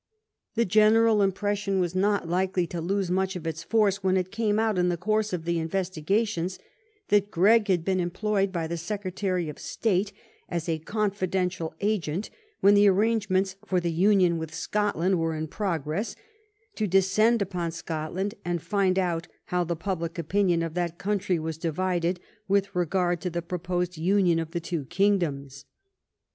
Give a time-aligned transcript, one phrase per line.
[0.55, 4.57] The general impression was not likely to lose much of its force when it came
[4.57, 6.57] out, in the course of the investigations,
[7.09, 10.11] that Gregg had been employed by the Secretary of State
[10.49, 16.15] as a confidential agent when the arrangements for the union with Scotland were in progress,
[16.73, 21.59] to descend upon Scotland and find out how the public opinion of that country was
[21.59, 25.65] divided with regard to the proposed union of the two kingdoms.